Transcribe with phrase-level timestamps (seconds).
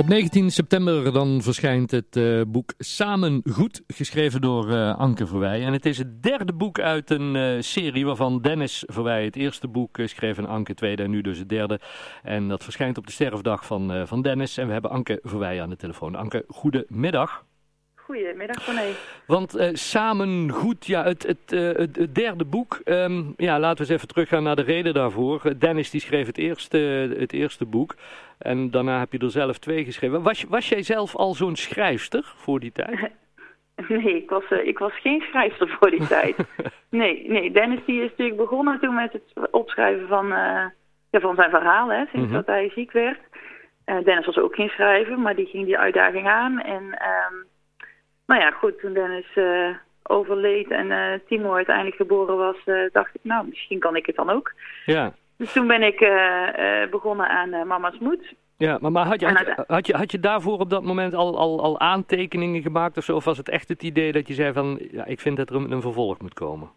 [0.00, 5.64] Op 19 september dan verschijnt het uh, boek Samen Goed, geschreven door uh, Anke Verwij.
[5.64, 9.68] En het is het derde boek uit een uh, serie waarvan Dennis Verwij het eerste
[9.68, 11.80] boek schreef en Anke het tweede en nu dus het derde.
[12.22, 14.56] En dat verschijnt op de sterfdag van, van Dennis.
[14.56, 16.14] En we hebben Anke Verwij aan de telefoon.
[16.14, 17.44] Anke, goedemiddag.
[18.10, 18.92] Goedemiddag, René.
[19.26, 22.80] Want uh, samen goed, ja, het, het, uh, het, derde boek.
[22.84, 25.58] Um, ja, laten we eens even teruggaan naar de reden daarvoor.
[25.58, 26.78] Dennis die schreef het eerste,
[27.18, 27.94] het eerste boek.
[28.38, 30.22] En daarna heb je er zelf twee geschreven.
[30.22, 32.98] Was, was jij zelf al zo'n schrijfster voor die tijd?
[33.88, 36.36] Nee, ik was, uh, ik was geen schrijfster voor die tijd.
[36.90, 40.26] Nee, nee, Dennis die is natuurlijk begonnen toen met het opschrijven van,
[41.10, 42.32] ja, van zijn verhaal, hè, sinds mm -hmm.
[42.32, 43.18] dat hij ziek werd.
[43.84, 46.60] Dennis was ook geen schrijver, maar die ging die uitdaging aan.
[46.60, 46.82] En...
[46.82, 47.49] Um,
[48.30, 53.14] nou ja, goed, toen Dennis uh, overleed en uh, Timo uiteindelijk geboren was, uh, dacht
[53.14, 54.52] ik, nou, misschien kan ik het dan ook.
[54.84, 55.12] Ja.
[55.36, 55.98] Dus toen ben ik
[56.90, 58.34] begonnen aan Mama's Moed.
[58.56, 61.14] Ja, maar, maar had, je, had, je, had, je, had je daarvoor op dat moment
[61.14, 63.16] al, al, al aantekeningen gemaakt of zo?
[63.16, 65.56] Of was het echt het idee dat je zei van, ja, ik vind dat er
[65.56, 66.70] een, een vervolg moet komen?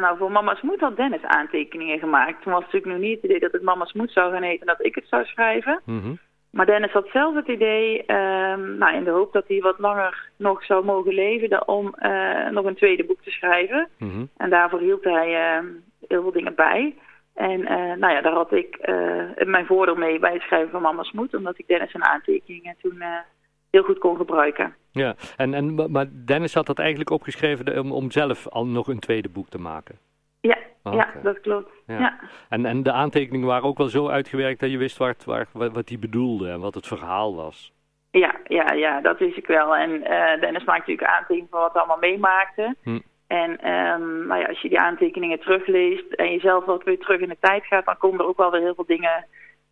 [0.00, 2.42] nou, voor Mama's Moed had Dennis aantekeningen gemaakt.
[2.42, 4.66] Toen was het natuurlijk nog niet het idee dat het Mama's Moed zou gaan heten
[4.66, 5.80] en dat ik het zou schrijven.
[5.84, 6.18] Mm -hmm.
[6.50, 10.28] Maar Dennis had zelf het idee, um, nou, in de hoop dat hij wat langer
[10.36, 13.88] nog zou mogen leven, om uh, nog een tweede boek te schrijven.
[13.98, 14.28] Mm -hmm.
[14.36, 15.68] En daarvoor hield hij uh,
[16.08, 16.94] heel veel dingen bij.
[17.34, 18.78] En uh, nou ja, daar had ik
[19.46, 23.02] mijn voordeel mee bij het schrijven van Mama's Moed, omdat ik Dennis zijn aantekeningen toen
[23.70, 24.74] heel goed kon gebruiken.
[24.92, 28.98] Ja, en, en, maar Dennis had dat eigenlijk opgeschreven om, om zelf al nog een
[28.98, 29.98] tweede boek te maken?
[30.94, 31.70] Ja, dat klopt.
[31.86, 31.98] Ja.
[31.98, 32.18] Ja.
[32.48, 35.88] En, en de aantekeningen waren ook wel zo uitgewerkt dat je wist waar, waar, wat
[35.88, 37.72] hij bedoelde en wat het verhaal was.
[38.10, 39.76] Ja, ja, ja dat wist ik wel.
[39.76, 42.74] En uh, Dennis maakte natuurlijk aantekeningen van wat hij allemaal meemaakte.
[42.82, 42.98] Hm.
[43.26, 47.28] En um, nou ja, als je die aantekeningen terugleest en jezelf wat weer terug in
[47.28, 49.26] de tijd gaat, dan komen er ook wel weer heel veel dingen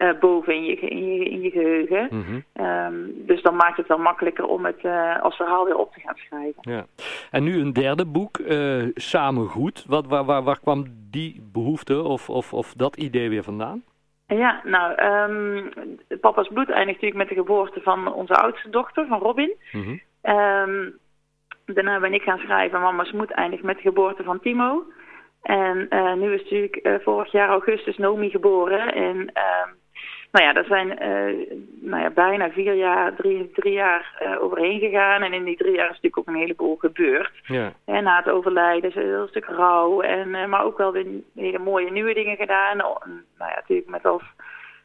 [0.00, 2.08] uh, boven in je, in je, in je geheugen.
[2.10, 2.66] Mm -hmm.
[2.66, 6.00] um, dus dan maakt het wel makkelijker om het uh, als verhaal weer op te
[6.00, 6.62] gaan schrijven.
[6.72, 6.86] Ja.
[7.30, 9.84] En nu een derde boek, uh, Samen Goed.
[9.88, 13.82] Wat, waar, waar, waar kwam die behoefte of, of, of dat idee weer vandaan?
[14.26, 15.70] Ja, nou, um,
[16.20, 19.56] Papa's Bloed eindigt natuurlijk met de geboorte van onze oudste dochter, van Robin.
[19.72, 20.00] Mm -hmm.
[20.34, 20.98] um,
[21.64, 24.84] daarna ben ik gaan schrijven, Mama's Moed eindigt met de geboorte van Timo.
[25.42, 28.94] En nu is natuurlijk vorig jaar augustus Nomi geboren.
[28.94, 29.32] En
[30.32, 34.78] nou ja, daar zijn uh, nou ja, bijna vier jaar, drie, drie jaar uh, overheen
[34.78, 35.22] gegaan.
[35.22, 37.30] En in die drie jaar is natuurlijk ook een heleboel gebeurd.
[37.42, 37.72] Ja.
[37.84, 40.00] En na het overlijden is een heel stuk rouw.
[40.00, 42.76] En, uh, maar ook wel weer hele mooie nieuwe dingen gedaan.
[42.76, 42.98] Nou
[43.38, 44.22] ja, natuurlijk met als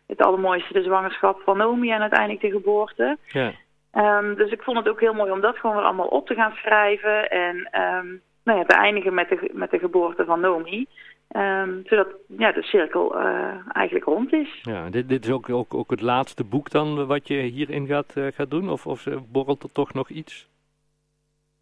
[0.08, 3.18] het allermooiste de zwangerschap van Nomi en uiteindelijk de geboorte.
[3.28, 3.52] Ja.
[3.94, 6.34] Um, dus ik vond het ook heel mooi om dat gewoon weer allemaal op te
[6.34, 7.30] gaan schrijven.
[7.30, 10.88] En um, nou ja, te eindigen met de, met de geboorte van Nomi.
[11.30, 14.60] Um, zodat ja, de cirkel uh, eigenlijk rond is.
[14.62, 18.14] Ja, dit, dit is ook, ook, ook het laatste boek dan wat je hierin gaat,
[18.18, 18.70] uh, gaat doen?
[18.70, 20.50] Of, of borrelt er toch nog iets?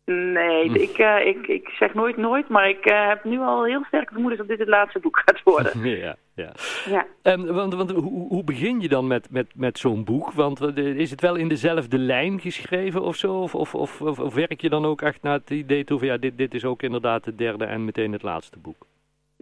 [0.05, 0.75] Nee, hm.
[0.75, 4.37] ik, uh, ik, ik zeg nooit nooit, maar ik heb nu al heel sterk vermoeden
[4.37, 5.89] dat dit het laatste boek gaat worden.
[5.99, 6.51] ja, ja.
[6.85, 7.05] ja.
[7.23, 10.31] Um, want want hoe, hoe begin je dan met, met, met zo'n boek?
[10.31, 13.33] Want is het wel in dezelfde lijn geschreven of zo?
[13.33, 16.17] Of, of, of, of werk je dan ook echt naar het idee toe van ja,
[16.17, 18.85] dit, dit is ook inderdaad het derde en meteen het laatste boek?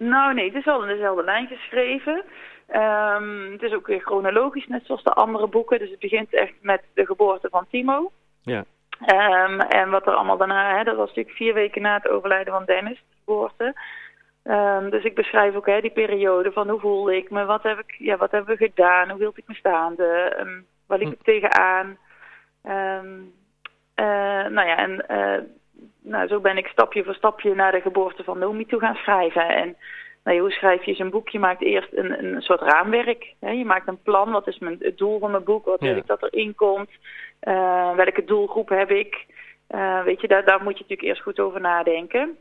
[0.04, 2.24] Nou nee, het is wel in dezelfde lijn geschreven.
[2.76, 5.80] Um, het is ook weer chronologisch, net zoals de andere boeken.
[5.80, 8.12] Dus het begint echt met de geboorte van Timo.
[8.42, 8.64] Ja.
[9.46, 12.54] Um, en wat er allemaal daarna, hè, dat was natuurlijk vier weken na het overlijden
[12.54, 13.74] van Dennis, de geboorte.
[14.44, 17.80] Um, dus ik beschrijf ook hè, die periode van hoe voelde ik me, wat, heb
[17.80, 21.18] ik, ja, wat hebben we gedaan, hoe hield ik me staande, um, waar liep ik
[21.18, 21.24] hm.
[21.24, 21.98] tegenaan.
[23.96, 25.50] Uh, nou ja, en uh,
[26.02, 29.48] nou, zo ben ik stapje voor stapje naar de geboorte van Nomi toe gaan schrijven.
[29.48, 29.76] En
[30.24, 31.30] nou, hoe schrijf je zo'n boek?
[31.30, 33.34] Je maakt eerst een, een soort raamwerk.
[33.40, 33.52] Hè?
[33.52, 34.32] Je maakt een plan.
[34.32, 35.66] Wat is mijn, het doel van mijn boek?
[35.66, 35.96] Wat wil Ja.
[35.96, 36.90] ik dat erin komt?
[37.44, 39.26] Uh, welke doelgroep heb ik?
[39.70, 42.38] Uh, weet je, daar, daar moet je natuurlijk eerst goed over nadenken.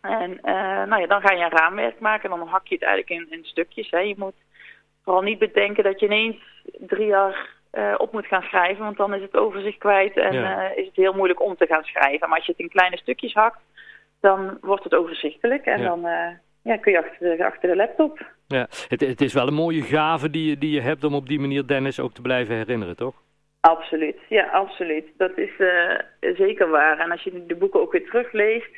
[0.00, 2.84] En uh, nou ja, dan ga je een raamwerk maken en dan hak je het
[2.84, 3.90] eigenlijk in, in stukjes.
[3.90, 3.98] Hè?
[3.98, 4.34] Je moet
[5.04, 6.36] vooral niet bedenken dat je ineens
[6.78, 10.70] drie jaar uh, op moet gaan schrijven, want dan is het overzicht kwijt en Ja.
[10.70, 12.28] uh, is het heel moeilijk om te gaan schrijven.
[12.28, 13.58] Maar als je het in kleine stukjes hakt,
[14.20, 15.88] dan wordt het overzichtelijk en Ja.
[15.88, 16.28] dan uh,
[16.62, 18.26] ja, kun je achter de, achter de laptop.
[18.46, 21.28] Ja, het, het is wel een mooie gave die je, die je hebt om op
[21.28, 23.14] die manier Dennis ook te blijven herinneren, toch?
[23.60, 25.04] Absoluut, ja, absoluut.
[25.16, 25.50] Dat is
[26.20, 26.98] zeker waar.
[26.98, 28.70] En als je de boeken ook weer terugleest,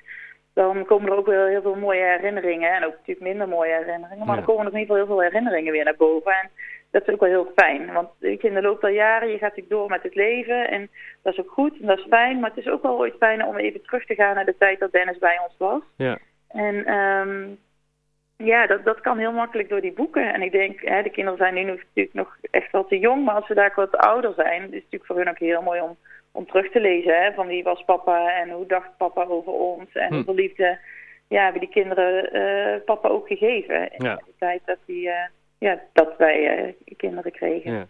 [0.55, 2.71] dan komen er ook wel heel veel mooie herinneringen.
[2.75, 4.27] En ook natuurlijk minder mooie herinneringen.
[4.27, 4.35] Maar Ja.
[4.35, 6.33] dan komen er in ieder geval heel veel herinneringen weer naar boven.
[6.33, 6.51] En
[6.91, 7.93] dat is ook wel heel fijn.
[7.93, 10.71] Want in de loop der jaren, je gaat natuurlijk door met het leven.
[10.71, 10.91] En
[11.23, 12.41] dat is ook goed en dat is fijn.
[12.41, 14.79] Maar het is ook wel ooit fijn om even terug te gaan naar de tijd
[14.79, 15.83] dat Dennis bij ons was.
[15.97, 16.19] Ja.
[16.49, 17.59] En um,
[18.37, 20.33] ja, dat, dat kan heel makkelijk door die boeken.
[20.33, 23.25] En ik denk, hè, de kinderen zijn nu natuurlijk nog echt wel te jong.
[23.25, 25.81] Maar als ze daar wat ouder zijn, is het natuurlijk voor hun ook heel mooi
[25.81, 25.97] om,
[26.33, 27.23] om terug te lezen.
[27.23, 29.93] Hè, van wie was papa en hoe dacht papa over ons.
[29.93, 30.15] En hm.
[30.15, 30.79] hoeveel liefde
[31.29, 33.93] ja, hebben die kinderen uh, papa ook gegeven.
[33.93, 35.07] In de tijd dat die...
[35.07, 35.15] Uh,
[35.61, 37.73] ja, dat wij uh, kinderen kregen.
[37.73, 37.87] Ja.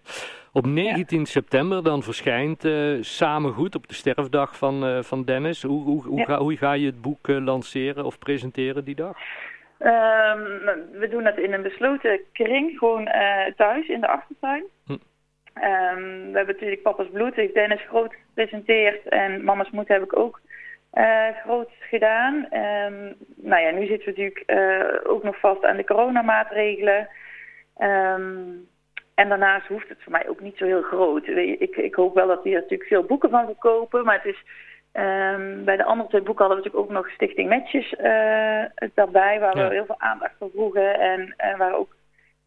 [0.52, 5.62] Op 19 september dan verschijnt uh, Samen Goed op de sterfdag van, uh, van Dennis.
[5.62, 9.17] Hoe, hoe, hoe, ga, hoe, ga, je het boek lanceren of presenteren die dag?
[9.78, 10.43] Um,
[10.93, 13.05] we doen dat in een besloten kring, gewoon
[13.56, 14.64] thuis in de achtertuin.
[14.87, 14.93] Hm.
[14.93, 15.00] Um,
[16.31, 20.40] we hebben natuurlijk Papa's Bloed, heeft Dennis groot gepresenteerd en Mama's Moed heb ik ook
[21.44, 22.34] groot gedaan.
[22.34, 27.08] Um, nou ja, nu zitten we natuurlijk ook nog vast aan de coronamaatregelen.
[27.82, 28.69] Um,
[29.21, 31.27] en daarnaast hoeft het voor mij ook niet zo heel groot.
[31.27, 34.05] Ik, ik hoop wel dat we hier natuurlijk veel boeken van verkopen.
[34.05, 34.43] Maar het is,
[34.93, 39.41] um, bij de andere twee boeken hadden we natuurlijk ook nog Stichting Matches uh, daarbij.
[39.41, 41.00] Waar we heel veel aandacht voor vroegen.
[41.00, 41.94] En uh, waar ook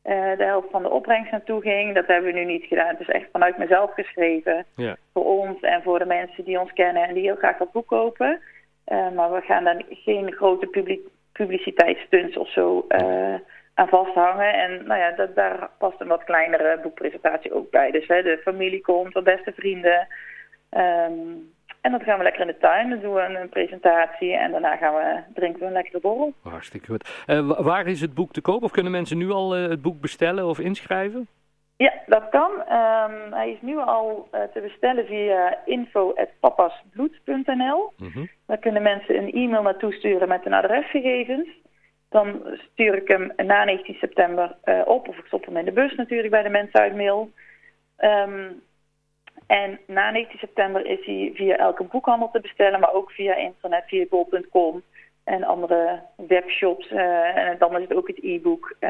[0.04, 1.96] uh, de helft van de opbrengst naartoe ging.
[1.96, 2.88] Dat hebben we nu niet gedaan.
[2.88, 4.66] Het is echt vanuit mezelf geschreven.
[4.76, 4.96] Ja.
[5.14, 7.88] Voor ons en voor de mensen die ons kennen en die heel graag dat boek
[7.88, 8.42] kopen.
[9.16, 11.00] maar we gaan dan geen grote publi
[11.32, 12.88] publiciteitsstunts of zo
[13.74, 14.54] aan vasthangen.
[14.54, 17.92] En nou ja, dat, daar past een wat kleinere boekpresentatie ook bij.
[17.92, 20.08] Dus hè, de familie komt, de beste vrienden.
[20.72, 21.52] Um,
[21.84, 24.76] en dan gaan we lekker in de tuin, dan doen we een, presentatie en daarna
[24.76, 26.34] gaan we, drinken we een lekkere borrel.
[26.42, 27.24] Hartstikke goed.
[27.28, 28.64] Uh, waar is het boek te koop?
[28.64, 31.28] Of kunnen mensen nu al uh, het boek bestellen of inschrijven?
[31.78, 32.52] Ja, dat kan.
[32.52, 37.94] Um, hij is nu al uh, te bestellen via info.papasbloed.nl.
[37.98, 38.30] Mm -hmm.
[38.46, 41.48] Daar kunnen mensen een e-mail naartoe sturen met hun adresgegevens.
[42.14, 45.08] Dan stuur ik hem na 19 september uh, op.
[45.08, 47.32] Of ik stop hem in de bus natuurlijk bij de mensen uit mail.
[48.00, 48.62] Um,
[49.48, 52.80] en na 19 september is hij via elke boekhandel te bestellen.
[52.80, 54.84] Maar ook via internet, via bol.com
[55.24, 56.92] en andere webshops.
[56.92, 58.90] Uh, en dan is het ook het e-book uh,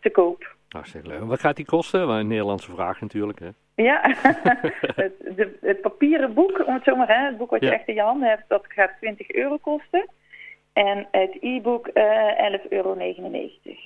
[0.00, 0.56] te koop.
[0.68, 1.24] Hartstikke leuk.
[1.24, 2.08] Wat gaat die kosten?
[2.08, 3.38] Een Nederlandse vraag natuurlijk.
[3.38, 3.48] Hè?
[3.74, 4.00] Ja,
[5.02, 7.88] het, de, het, papieren boek, om het zo maar, hè, het boek wat je echt
[7.88, 10.06] in je handen hebt, dat gaat 20 euro kosten.
[10.72, 12.96] En het e-book uh, 11,99 euro.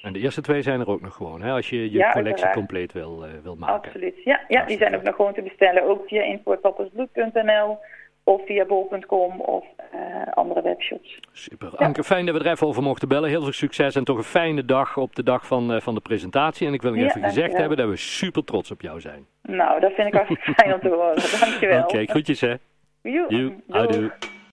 [0.02, 1.52] En de eerste twee zijn er ook nog gewoon, hè?
[1.52, 3.74] als je je collectie compleet wil, uh, wil maken.
[3.74, 5.88] Absoluut, ja, ja die zijn ook nog gewoon te bestellen.
[5.88, 7.78] Ook via info.pappersbloed.nl
[8.24, 11.20] of via bol.com of uh, andere webshops.
[11.32, 11.68] Super.
[11.78, 11.86] Ja.
[11.86, 13.28] Anke, fijn dat we er even over mochten bellen.
[13.28, 16.00] Heel veel succes en toch een fijne dag op de dag van, uh, van de
[16.00, 16.66] presentatie.
[16.66, 19.26] En ik wil nog ja, even gezegd hebben dat we super trots op jou zijn.
[19.42, 21.14] Nou, dat vind ik hartstikke fijn om te horen.
[21.40, 21.82] Dankjewel.
[21.82, 22.54] Oké, okay, groetjes hè.
[23.02, 23.26] Joe.
[23.28, 23.52] Joe.
[23.68, 24.10] Adieu.